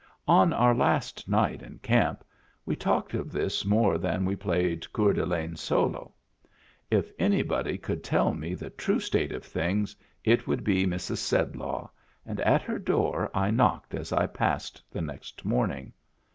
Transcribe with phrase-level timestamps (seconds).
[0.27, 2.23] On our last night in camp
[2.65, 6.11] we talked of this more than we played Coeur d'Alene Solo.
[6.89, 11.17] If anybody could tell me the true state of things it would be Mrs.
[11.17, 11.87] Sedlaw,
[12.25, 15.93] and at her door I knocked as I passed the next morning.